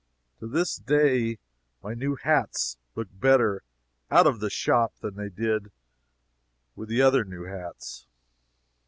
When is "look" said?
2.95-3.09